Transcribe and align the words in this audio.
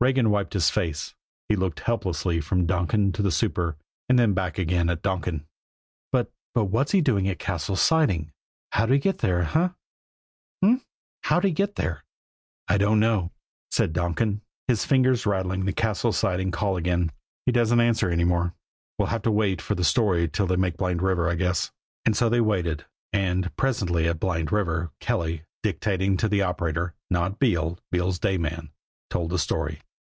Regan 0.00 0.28
wiped 0.28 0.52
his 0.52 0.68
face. 0.68 1.14
He 1.48 1.56
looked 1.56 1.80
helplessly 1.80 2.38
from 2.38 2.66
Donkin 2.66 3.10
to 3.12 3.22
the 3.22 3.32
super, 3.32 3.78
and 4.06 4.18
then 4.18 4.34
back 4.34 4.58
again 4.58 4.90
at 4.90 5.00
Donkin. 5.00 5.46
"But 6.12 6.30
but 6.54 6.66
what's 6.66 6.92
he 6.92 7.00
doing 7.00 7.26
at 7.26 7.38
Cassil's 7.38 7.80
Siding? 7.80 8.30
How'd 8.72 8.90
he 8.90 8.98
get 8.98 9.20
there 9.20 9.42
h'm? 9.44 9.74
H'm? 10.62 10.82
How'd 11.22 11.44
he 11.44 11.52
get 11.52 11.76
there?" 11.76 12.04
"I 12.68 12.76
don't 12.76 13.00
know," 13.00 13.32
said 13.70 13.94
Donkin, 13.94 14.42
his 14.68 14.84
fingers 14.84 15.24
rattling 15.24 15.64
the 15.64 15.72
Cassil's 15.72 16.18
Siding 16.18 16.50
call 16.50 16.76
again. 16.76 17.10
"He 17.46 17.52
doesn't 17.52 17.80
answer 17.80 18.10
any 18.10 18.24
more. 18.24 18.52
We'll 18.98 19.08
have 19.08 19.22
to 19.22 19.30
wait 19.30 19.62
for 19.62 19.74
the 19.74 19.84
story 19.84 20.28
till 20.28 20.46
they 20.46 20.56
make 20.56 20.76
Blind 20.76 21.00
River, 21.00 21.30
I 21.30 21.34
guess." 21.36 21.70
And 22.04 22.14
so 22.14 22.28
they 22.28 22.42
waited. 22.42 22.84
And 23.14 23.56
presently 23.56 24.06
at 24.08 24.20
Blind 24.20 24.52
River, 24.52 24.90
Kelly, 25.00 25.44
dictating 25.62 26.18
to 26.18 26.28
the 26.28 26.42
operator 26.42 26.94
not 27.08 27.38
Beale, 27.38 27.78
Beale's 27.90 28.18
day 28.18 28.36
man 28.36 28.68
told 29.08 29.30
the 29.30 29.38
story. 29.38 29.80